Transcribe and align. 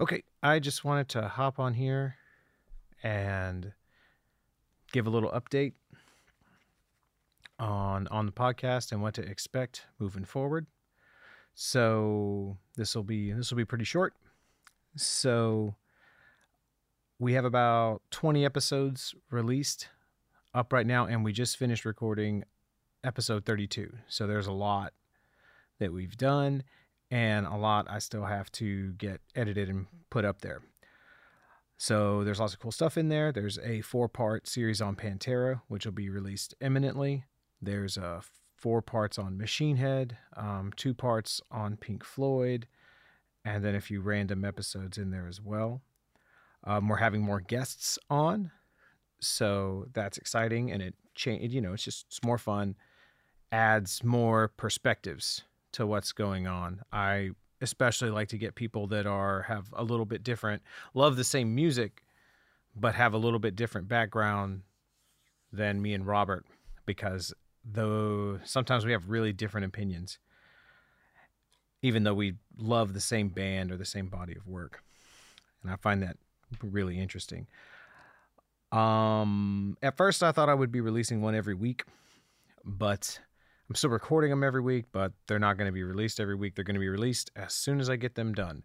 Okay, 0.00 0.22
I 0.42 0.60
just 0.60 0.82
wanted 0.82 1.10
to 1.10 1.28
hop 1.28 1.58
on 1.58 1.74
here 1.74 2.16
and 3.02 3.74
give 4.92 5.06
a 5.06 5.10
little 5.10 5.30
update 5.30 5.74
on 7.58 8.08
on 8.08 8.24
the 8.24 8.32
podcast 8.32 8.92
and 8.92 9.02
what 9.02 9.12
to 9.14 9.22
expect 9.22 9.84
moving 9.98 10.24
forward. 10.24 10.66
So 11.54 12.56
this 12.76 12.94
will 12.94 13.02
be 13.02 13.30
this 13.32 13.50
will 13.50 13.58
be 13.58 13.66
pretty 13.66 13.84
short. 13.84 14.14
So 14.96 15.74
we 17.18 17.34
have 17.34 17.44
about 17.44 18.00
20 18.10 18.42
episodes 18.42 19.14
released 19.30 19.90
up 20.54 20.72
right 20.72 20.86
now 20.86 21.04
and 21.04 21.22
we 21.22 21.34
just 21.34 21.58
finished 21.58 21.84
recording 21.84 22.44
episode 23.04 23.44
32. 23.44 23.92
So 24.08 24.26
there's 24.26 24.46
a 24.46 24.52
lot 24.52 24.94
that 25.78 25.92
we've 25.92 26.16
done 26.16 26.62
and 27.10 27.46
a 27.46 27.56
lot 27.56 27.86
I 27.90 27.98
still 27.98 28.24
have 28.24 28.50
to 28.52 28.92
get 28.92 29.20
edited 29.34 29.68
and 29.68 29.86
put 30.10 30.24
up 30.24 30.40
there. 30.40 30.62
So 31.76 32.24
there's 32.24 32.40
lots 32.40 32.52
of 32.52 32.60
cool 32.60 32.72
stuff 32.72 32.98
in 32.98 33.08
there. 33.08 33.32
There's 33.32 33.58
a 33.58 33.80
four 33.80 34.08
part 34.08 34.46
series 34.46 34.80
on 34.80 34.96
Pantera, 34.96 35.62
which 35.68 35.86
will 35.86 35.92
be 35.92 36.10
released 36.10 36.54
imminently. 36.60 37.24
There's 37.60 37.96
a 37.96 38.20
four 38.56 38.82
parts 38.82 39.18
on 39.18 39.38
Machine 39.38 39.76
Head, 39.76 40.18
um, 40.36 40.72
two 40.76 40.92
parts 40.92 41.40
on 41.50 41.76
Pink 41.76 42.04
Floyd, 42.04 42.68
and 43.44 43.64
then 43.64 43.74
a 43.74 43.80
few 43.80 44.02
random 44.02 44.44
episodes 44.44 44.98
in 44.98 45.10
there 45.10 45.26
as 45.26 45.40
well. 45.40 45.80
Um, 46.64 46.88
we're 46.88 46.96
having 46.96 47.22
more 47.22 47.40
guests 47.40 47.98
on, 48.10 48.50
so 49.18 49.86
that's 49.94 50.18
exciting, 50.18 50.70
and 50.70 50.82
it 50.82 50.94
change. 51.14 51.54
You 51.54 51.62
know, 51.62 51.72
it's 51.72 51.84
just 51.84 52.04
it's 52.08 52.22
more 52.22 52.36
fun, 52.36 52.76
adds 53.50 54.04
more 54.04 54.48
perspectives 54.48 55.44
to 55.72 55.86
what's 55.86 56.12
going 56.12 56.46
on. 56.46 56.82
I 56.92 57.30
especially 57.60 58.10
like 58.10 58.28
to 58.28 58.38
get 58.38 58.54
people 58.54 58.86
that 58.88 59.06
are 59.06 59.42
have 59.42 59.68
a 59.72 59.84
little 59.84 60.06
bit 60.06 60.22
different, 60.22 60.62
love 60.94 61.16
the 61.16 61.24
same 61.24 61.54
music, 61.54 62.02
but 62.74 62.94
have 62.94 63.12
a 63.12 63.18
little 63.18 63.38
bit 63.38 63.56
different 63.56 63.88
background 63.88 64.62
than 65.52 65.82
me 65.82 65.94
and 65.94 66.06
Robert 66.06 66.46
because 66.86 67.34
though 67.64 68.38
sometimes 68.44 68.84
we 68.84 68.92
have 68.92 69.10
really 69.10 69.32
different 69.32 69.66
opinions 69.66 70.18
even 71.82 72.04
though 72.04 72.14
we 72.14 72.34
love 72.58 72.92
the 72.92 73.00
same 73.00 73.28
band 73.28 73.70
or 73.70 73.76
the 73.76 73.84
same 73.84 74.06
body 74.06 74.34
of 74.34 74.46
work 74.46 74.82
and 75.62 75.70
i 75.70 75.76
find 75.76 76.02
that 76.02 76.16
really 76.62 76.98
interesting 76.98 77.46
um 78.72 79.76
at 79.82 79.96
first 79.96 80.22
i 80.22 80.32
thought 80.32 80.48
i 80.48 80.54
would 80.54 80.72
be 80.72 80.80
releasing 80.80 81.20
one 81.20 81.34
every 81.34 81.54
week 81.54 81.84
but 82.64 83.20
i'm 83.70 83.74
still 83.74 83.90
recording 83.90 84.30
them 84.30 84.44
every 84.44 84.60
week 84.60 84.84
but 84.92 85.12
they're 85.26 85.38
not 85.38 85.56
going 85.56 85.68
to 85.68 85.72
be 85.72 85.82
released 85.82 86.20
every 86.20 86.34
week 86.34 86.54
they're 86.54 86.64
going 86.64 86.74
to 86.74 86.80
be 86.80 86.88
released 86.88 87.30
as 87.36 87.54
soon 87.54 87.80
as 87.80 87.88
i 87.88 87.96
get 87.96 88.16
them 88.16 88.34
done 88.34 88.62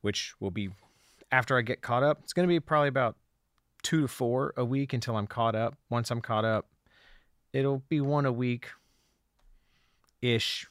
which 0.00 0.32
will 0.40 0.50
be 0.50 0.70
after 1.30 1.58
i 1.58 1.60
get 1.60 1.82
caught 1.82 2.02
up 2.02 2.20
it's 2.22 2.32
going 2.32 2.48
to 2.48 2.52
be 2.52 2.60
probably 2.60 2.88
about 2.88 3.16
two 3.82 4.00
to 4.00 4.08
four 4.08 4.54
a 4.56 4.64
week 4.64 4.94
until 4.94 5.16
i'm 5.16 5.26
caught 5.26 5.54
up 5.54 5.76
once 5.90 6.10
i'm 6.10 6.20
caught 6.20 6.44
up 6.44 6.66
it'll 7.52 7.82
be 7.88 8.00
one 8.00 8.24
a 8.24 8.32
week 8.32 8.68
ish. 10.22 10.66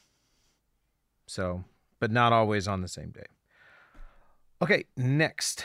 So, 1.26 1.64
but 2.00 2.10
not 2.10 2.32
always 2.32 2.68
on 2.68 2.82
the 2.82 2.88
same 2.88 3.10
day. 3.10 3.26
Okay, 4.62 4.84
next. 4.96 5.64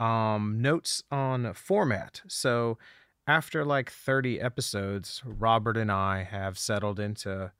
Um 0.00 0.60
notes 0.60 1.02
on 1.10 1.52
format. 1.54 2.22
So, 2.26 2.78
after 3.26 3.64
like 3.64 3.90
30 3.90 4.40
episodes, 4.40 5.22
Robert 5.24 5.76
and 5.76 5.90
I 5.90 6.24
have 6.24 6.58
settled 6.58 7.00
into 7.00 7.52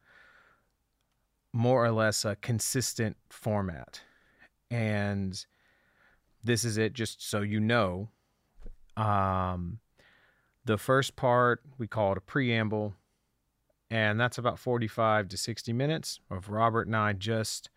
more 1.52 1.84
or 1.84 1.90
less 1.92 2.24
a 2.24 2.36
consistent 2.36 3.16
format. 3.30 4.02
And 4.70 5.44
this 6.42 6.64
is 6.64 6.76
it 6.76 6.92
just 6.92 7.28
so 7.28 7.40
you 7.40 7.60
know. 7.60 8.08
Um 8.96 9.78
the 10.66 10.78
first 10.78 11.14
part, 11.14 11.62
we 11.76 11.86
call 11.86 12.12
it 12.12 12.18
a 12.18 12.22
preamble, 12.22 12.94
and 13.90 14.18
that's 14.18 14.38
about 14.38 14.58
45 14.58 15.28
to 15.28 15.36
60 15.36 15.72
minutes 15.74 16.20
of 16.30 16.48
Robert 16.48 16.86
and 16.86 16.96
I 16.96 17.12
just 17.12 17.68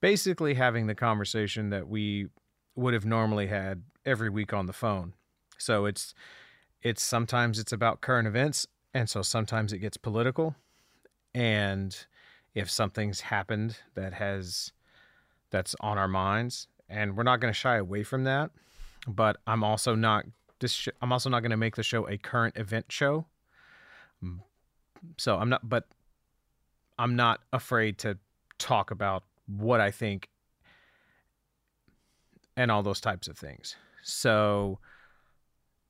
basically 0.00 0.54
having 0.54 0.86
the 0.86 0.94
conversation 0.94 1.68
that 1.70 1.86
we 1.86 2.28
would 2.74 2.94
have 2.94 3.04
normally 3.04 3.48
had 3.48 3.82
every 4.06 4.30
week 4.30 4.52
on 4.54 4.66
the 4.66 4.72
phone. 4.72 5.12
So 5.58 5.84
it's 5.84 6.14
it's 6.82 7.02
sometimes 7.02 7.58
it's 7.58 7.72
about 7.72 8.00
current 8.00 8.26
events 8.26 8.66
and 8.94 9.08
so 9.08 9.22
sometimes 9.22 9.72
it 9.72 9.78
gets 9.78 9.96
political 9.96 10.54
and 11.34 12.06
if 12.54 12.70
something's 12.70 13.20
happened 13.20 13.76
that 13.94 14.12
has 14.14 14.72
that's 15.50 15.76
on 15.80 15.98
our 15.98 16.08
minds 16.08 16.66
and 16.88 17.16
we're 17.16 17.22
not 17.22 17.40
going 17.40 17.52
to 17.52 17.58
shy 17.58 17.76
away 17.76 18.02
from 18.02 18.24
that 18.24 18.50
but 19.06 19.38
I'm 19.46 19.64
also 19.64 19.94
not 19.94 20.24
this 20.60 20.72
sh- 20.72 20.88
I'm 21.00 21.12
also 21.12 21.30
not 21.30 21.40
going 21.40 21.50
to 21.50 21.56
make 21.56 21.76
the 21.76 21.82
show 21.82 22.08
a 22.08 22.16
current 22.16 22.56
event 22.56 22.86
show. 22.88 23.26
So 25.16 25.36
I'm 25.36 25.48
not 25.48 25.68
but 25.68 25.88
I'm 26.98 27.16
not 27.16 27.40
afraid 27.52 27.98
to 27.98 28.18
talk 28.58 28.90
about 28.90 29.24
what 29.46 29.80
I 29.80 29.90
think 29.90 30.28
and 32.56 32.70
all 32.70 32.82
those 32.82 33.00
types 33.00 33.26
of 33.26 33.38
things. 33.38 33.76
So 34.02 34.78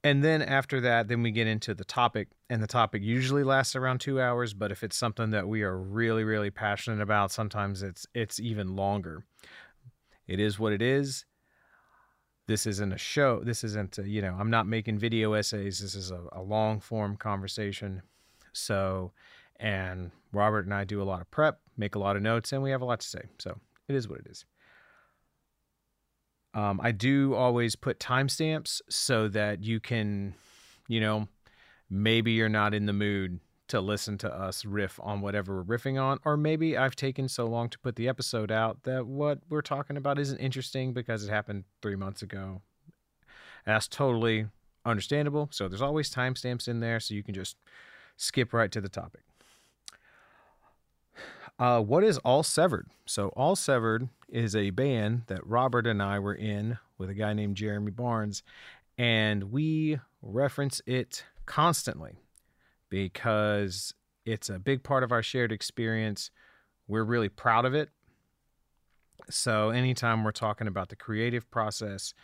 and 0.03 0.25
then 0.25 0.43
after 0.43 0.81
that 0.81 1.09
then 1.09 1.23
we 1.23 1.31
get 1.31 1.47
into 1.47 1.75
the 1.75 1.85
topic 1.85 2.29
and 2.49 2.63
the 2.63 2.67
topic 2.67 3.03
usually 3.03 3.45
lasts 3.45 3.77
around 3.77 4.01
2 4.01 4.21
hours, 4.21 4.55
but 4.55 4.73
if 4.73 4.83
it's 4.83 4.97
something 4.97 5.31
that 5.31 5.49
we 5.49 5.63
are 5.63 5.77
really 5.77 6.25
really 6.25 6.51
passionate 6.51 7.01
about, 7.01 7.31
sometimes 7.31 7.83
it's 7.83 8.07
it's 8.15 8.41
even 8.41 8.77
longer. 8.77 9.25
It 10.27 10.41
is 10.41 10.59
what 10.59 10.73
it 10.73 10.83
is. 10.83 11.25
This 12.47 12.67
isn't 12.67 12.93
a 12.93 12.99
show. 12.99 13.41
This 13.45 13.63
isn't 13.63 13.99
a, 13.99 14.09
you 14.09 14.23
know 14.23 14.37
i'm 14.39 14.51
not 14.51 14.67
making 14.67 14.99
video 14.99 15.35
essays. 15.35 15.79
This 15.81 15.95
is 15.95 16.11
a, 16.11 16.21
a 16.33 16.43
long 16.43 16.81
form 16.81 17.17
conversation. 17.17 18.03
So 18.53 19.13
and 19.59 20.11
robert 20.33 20.65
and 20.65 20.73
i 20.73 20.85
do 20.85 21.03
a 21.03 21.05
lot 21.05 21.21
of 21.21 21.31
prep 21.31 21.61
make 21.77 21.95
a 21.97 21.99
lot 21.99 22.17
of 22.17 22.23
notes 22.23 22.53
and 22.53 22.63
we 22.63 22.71
have 22.71 22.83
a 22.83 22.85
lot 22.85 23.01
to 23.01 23.07
say. 23.07 23.23
So 23.39 23.59
it 23.89 23.95
is 23.95 24.09
what 24.09 24.21
it 24.21 24.27
is 24.27 24.45
um, 26.55 26.81
i 26.83 26.91
do 26.91 27.35
always 27.35 27.77
put 27.77 27.99
timestamps 27.99 28.81
so 28.89 29.29
that 29.29 29.63
you 29.63 29.81
can 29.81 30.35
you 30.89 31.01
know 31.01 31.29
maybe 31.91 32.33
you're 32.33 32.49
not 32.49 32.73
in 32.73 32.87
the 32.87 32.93
mood 32.93 33.41
to 33.71 33.81
listen 33.81 34.19
to 34.19 34.33
us 34.33 34.65
riff 34.65 34.99
on 35.01 35.21
whatever 35.21 35.63
we're 35.63 35.79
riffing 35.79 36.01
on. 36.01 36.19
Or 36.25 36.37
maybe 36.37 36.77
I've 36.77 36.97
taken 36.97 37.29
so 37.29 37.47
long 37.47 37.69
to 37.69 37.79
put 37.79 37.95
the 37.95 38.09
episode 38.09 38.51
out 38.51 38.83
that 38.83 39.07
what 39.07 39.39
we're 39.49 39.63
talking 39.63 39.97
about 39.97 40.19
isn't 40.19 40.39
interesting 40.39 40.93
because 40.93 41.25
it 41.25 41.31
happened 41.31 41.65
three 41.81 41.95
months 41.95 42.21
ago. 42.21 42.63
That's 43.65 43.87
totally 43.87 44.47
understandable. 44.85 45.49
So 45.53 45.69
there's 45.69 45.83
always 45.83 46.13
timestamps 46.13 46.67
in 46.67 46.81
there 46.81 46.99
so 46.99 47.15
you 47.15 47.23
can 47.23 47.35
just 47.35 47.57
skip 48.17 48.53
right 48.53 48.73
to 48.73 48.81
the 48.81 48.89
topic. 48.89 49.23
Uh, 51.61 51.79
what 51.79 52.03
is 52.03 52.17
All 52.19 52.43
Severed? 52.43 52.87
So, 53.05 53.29
All 53.37 53.55
Severed 53.55 54.09
is 54.31 54.57
a 54.57 54.71
band 54.71 55.25
that 55.27 55.47
Robert 55.47 55.87
and 55.87 56.03
I 56.03 56.19
were 56.19 56.35
in 56.35 56.79
with 56.97 57.11
a 57.11 57.15
guy 57.15 57.35
named 57.35 57.59
Jeremy 57.59 57.91
Barnes, 57.91 58.43
and 58.97 59.53
we 59.53 60.01
reference 60.23 60.81
it 60.87 61.27
constantly 61.45 62.23
because 62.89 63.93
it's 64.25 64.49
a 64.49 64.59
big 64.59 64.83
part 64.83 65.03
of 65.03 65.13
our 65.13 65.23
shared 65.23 65.53
experience. 65.53 66.31
We're 66.89 67.05
really 67.05 67.29
proud 67.29 67.67
of 67.67 67.75
it. 67.75 67.91
So, 69.29 69.69
anytime 69.69 70.25
we're 70.25 70.33
talking 70.33 70.67
about 70.67 70.89
the 70.89 70.97
creative 70.97 71.51
process, 71.51 72.15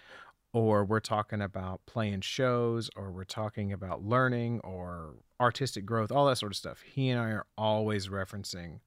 or 0.55 0.83
we're 0.83 0.99
talking 0.99 1.43
about 1.43 1.83
playing 1.85 2.23
shows, 2.23 2.89
or 2.97 3.13
we're 3.13 3.25
talking 3.25 3.71
about 3.71 4.03
learning 4.03 4.61
or 4.65 5.17
artistic 5.39 5.85
growth, 5.85 6.11
all 6.11 6.25
that 6.25 6.39
sort 6.39 6.53
of 6.53 6.57
stuff, 6.57 6.81
he 6.81 7.11
and 7.11 7.21
I 7.21 7.29
are 7.33 7.47
always 7.59 8.09
referencing 8.09 8.81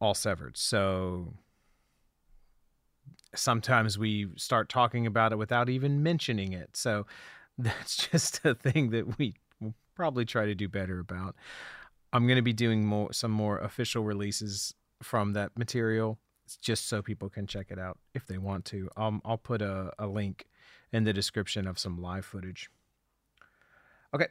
all 0.00 0.14
severed. 0.14 0.56
So, 0.56 1.34
sometimes 3.34 3.98
we 3.98 4.28
start 4.36 4.68
talking 4.68 5.06
about 5.06 5.32
it 5.32 5.36
without 5.36 5.68
even 5.68 6.02
mentioning 6.02 6.52
it. 6.52 6.76
So, 6.76 7.06
that's 7.58 8.08
just 8.08 8.44
a 8.44 8.54
thing 8.54 8.90
that 8.90 9.18
we 9.18 9.34
will 9.60 9.74
probably 9.94 10.24
try 10.24 10.46
to 10.46 10.54
do 10.54 10.68
better 10.68 10.98
about. 10.98 11.36
I'm 12.12 12.26
going 12.26 12.36
to 12.36 12.42
be 12.42 12.52
doing 12.52 12.84
more 12.84 13.12
some 13.12 13.30
more 13.30 13.58
official 13.58 14.02
releases 14.02 14.74
from 15.02 15.32
that 15.34 15.56
material 15.56 16.18
just 16.60 16.88
so 16.88 17.00
people 17.00 17.28
can 17.28 17.46
check 17.46 17.66
it 17.70 17.78
out 17.78 17.98
if 18.14 18.26
they 18.26 18.38
want 18.38 18.64
to. 18.66 18.88
Um, 18.96 19.22
I'll 19.24 19.38
put 19.38 19.62
a, 19.62 19.92
a 19.98 20.06
link 20.06 20.46
in 20.92 21.04
the 21.04 21.12
description 21.12 21.66
of 21.66 21.78
some 21.78 22.00
live 22.00 22.24
footage. 22.24 22.70
Okay. 24.14 24.26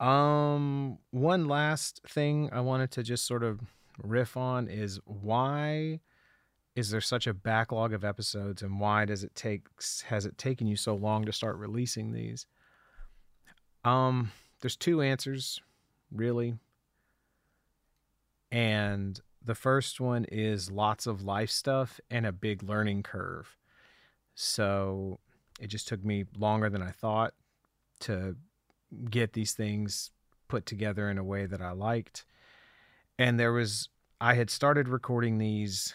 Um, 0.00 0.98
one 1.10 1.48
last 1.48 2.00
thing 2.06 2.50
I 2.52 2.60
wanted 2.60 2.90
to 2.92 3.02
just 3.02 3.26
sort 3.26 3.42
of 3.42 3.60
riff 4.02 4.36
on 4.36 4.68
is 4.68 5.00
why 5.04 6.00
is 6.74 6.90
there 6.90 7.00
such 7.00 7.26
a 7.26 7.34
backlog 7.34 7.92
of 7.92 8.04
episodes 8.04 8.62
and 8.62 8.78
why 8.78 9.04
does 9.04 9.24
it 9.24 9.34
take 9.34 9.66
has 10.06 10.24
it 10.24 10.38
taken 10.38 10.66
you 10.66 10.76
so 10.76 10.94
long 10.94 11.24
to 11.24 11.32
start 11.32 11.56
releasing 11.56 12.12
these? 12.12 12.46
Um, 13.84 14.32
there's 14.60 14.76
two 14.76 15.02
answers, 15.02 15.60
really. 16.12 16.54
And 18.50 19.20
the 19.44 19.54
first 19.54 20.00
one 20.00 20.24
is 20.24 20.70
lots 20.70 21.06
of 21.06 21.22
life 21.22 21.50
stuff 21.50 22.00
and 22.10 22.26
a 22.26 22.32
big 22.32 22.62
learning 22.62 23.02
curve. 23.02 23.56
So 24.34 25.18
it 25.60 25.68
just 25.68 25.88
took 25.88 26.04
me 26.04 26.24
longer 26.36 26.70
than 26.70 26.82
I 26.82 26.90
thought 26.90 27.34
to 28.00 28.36
get 29.10 29.32
these 29.32 29.52
things 29.52 30.10
put 30.48 30.64
together 30.66 31.10
in 31.10 31.18
a 31.18 31.24
way 31.24 31.46
that 31.46 31.60
I 31.60 31.72
liked. 31.72 32.24
And 33.18 33.38
there 33.38 33.52
was, 33.52 33.88
I 34.20 34.34
had 34.34 34.50
started 34.50 34.88
recording 34.88 35.38
these 35.38 35.94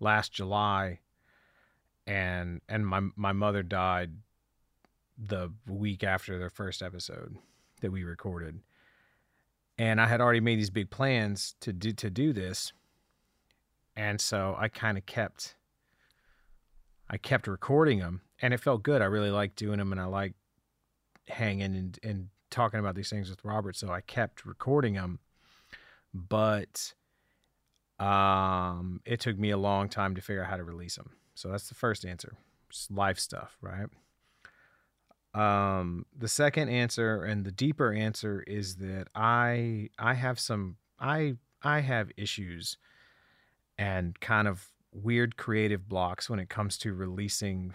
last 0.00 0.32
July 0.32 1.00
and 2.06 2.60
and 2.68 2.86
my 2.86 3.00
my 3.16 3.32
mother 3.32 3.62
died 3.62 4.10
the 5.16 5.52
week 5.66 6.02
after 6.02 6.38
the 6.38 6.50
first 6.50 6.82
episode 6.82 7.36
that 7.80 7.90
we 7.90 8.04
recorded. 8.04 8.60
And 9.78 10.00
I 10.00 10.06
had 10.06 10.20
already 10.20 10.40
made 10.40 10.58
these 10.58 10.70
big 10.70 10.90
plans 10.90 11.54
to 11.60 11.72
do 11.72 11.92
to 11.92 12.10
do 12.10 12.32
this. 12.32 12.72
And 13.96 14.20
so 14.20 14.56
I 14.58 14.68
kind 14.68 14.98
of 14.98 15.06
kept 15.06 15.56
I 17.08 17.16
kept 17.16 17.46
recording 17.46 18.00
them 18.00 18.22
and 18.40 18.52
it 18.52 18.60
felt 18.60 18.82
good. 18.82 19.02
I 19.02 19.06
really 19.06 19.30
liked 19.30 19.56
doing 19.56 19.78
them 19.78 19.92
and 19.92 20.00
I 20.00 20.06
liked 20.06 20.36
hanging 21.28 21.74
and, 21.74 21.98
and 22.02 22.28
talking 22.50 22.80
about 22.80 22.94
these 22.94 23.10
things 23.10 23.30
with 23.30 23.44
Robert. 23.44 23.76
So 23.76 23.90
I 23.90 24.00
kept 24.00 24.44
recording 24.44 24.94
them. 24.94 25.20
But 26.14 26.94
um, 27.98 29.00
it 29.04 29.20
took 29.20 29.38
me 29.38 29.50
a 29.50 29.58
long 29.58 29.88
time 29.88 30.14
to 30.14 30.20
figure 30.20 30.42
out 30.42 30.50
how 30.50 30.56
to 30.56 30.64
release 30.64 30.96
them. 30.96 31.10
So 31.34 31.48
that's 31.48 31.68
the 31.68 31.74
first 31.74 32.04
answer. 32.04 32.36
Just 32.70 32.90
life 32.90 33.18
stuff, 33.18 33.56
right? 33.60 33.88
Um, 35.34 36.06
the 36.16 36.28
second 36.28 36.68
answer 36.68 37.24
and 37.24 37.44
the 37.44 37.50
deeper 37.50 37.92
answer 37.92 38.44
is 38.46 38.76
that 38.76 39.08
I 39.16 39.90
I 39.98 40.14
have 40.14 40.38
some 40.38 40.76
I 41.00 41.34
I 41.60 41.80
have 41.80 42.12
issues 42.16 42.78
and 43.76 44.18
kind 44.20 44.46
of 44.46 44.68
weird 44.92 45.36
creative 45.36 45.88
blocks 45.88 46.30
when 46.30 46.38
it 46.38 46.48
comes 46.48 46.78
to 46.78 46.94
releasing 46.94 47.74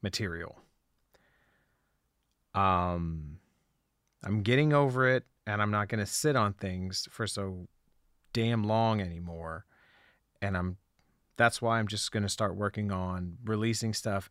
material. 0.00 0.56
Um 2.54 3.38
I'm 4.24 4.42
getting 4.42 4.72
over 4.72 5.06
it 5.06 5.24
and 5.48 5.62
I'm 5.62 5.70
not 5.70 5.88
going 5.88 6.00
to 6.00 6.06
sit 6.06 6.36
on 6.36 6.52
things 6.52 7.08
for 7.10 7.26
so 7.26 7.68
damn 8.34 8.64
long 8.64 9.00
anymore. 9.00 9.64
And 10.42 10.56
I'm 10.56 10.76
that's 11.38 11.62
why 11.62 11.78
I'm 11.78 11.88
just 11.88 12.12
going 12.12 12.22
to 12.22 12.28
start 12.28 12.54
working 12.54 12.92
on 12.92 13.38
releasing 13.44 13.94
stuff 13.94 14.30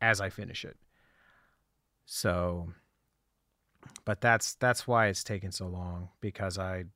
as 0.00 0.20
I 0.20 0.28
finish 0.28 0.64
it. 0.64 0.76
So 2.06 2.72
but 4.04 4.20
that's 4.20 4.54
that's 4.54 4.88
why 4.88 5.06
it's 5.06 5.22
taken 5.22 5.52
so 5.52 5.68
long 5.68 6.08
because 6.20 6.58
I 6.58 6.86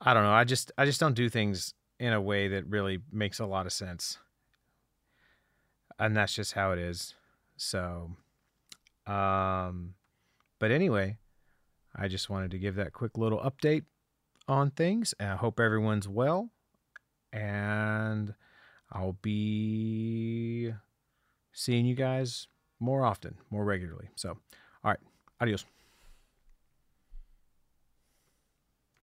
I 0.00 0.14
don't 0.14 0.22
know, 0.22 0.32
I 0.32 0.44
just 0.44 0.72
I 0.78 0.86
just 0.86 1.00
don't 1.00 1.14
do 1.14 1.28
things 1.28 1.74
in 2.00 2.14
a 2.14 2.20
way 2.20 2.48
that 2.48 2.66
really 2.66 3.00
makes 3.12 3.40
a 3.40 3.46
lot 3.46 3.66
of 3.66 3.74
sense. 3.74 4.18
And 5.98 6.16
that's 6.16 6.32
just 6.34 6.54
how 6.54 6.72
it 6.72 6.78
is. 6.78 7.14
So 7.58 8.12
um 9.06 9.92
but 10.58 10.70
anyway, 10.70 11.18
I 11.94 12.08
just 12.08 12.30
wanted 12.30 12.50
to 12.52 12.58
give 12.58 12.74
that 12.76 12.92
quick 12.92 13.16
little 13.16 13.38
update 13.40 13.84
on 14.48 14.70
things. 14.70 15.14
I 15.18 15.36
hope 15.36 15.60
everyone's 15.60 16.08
well 16.08 16.50
and 17.32 18.34
I'll 18.92 19.16
be 19.20 20.72
seeing 21.52 21.86
you 21.86 21.94
guys 21.94 22.48
more 22.78 23.04
often, 23.04 23.36
more 23.50 23.64
regularly. 23.64 24.08
So, 24.14 24.30
all 24.30 24.90
right, 24.90 24.98
adios. 25.40 25.64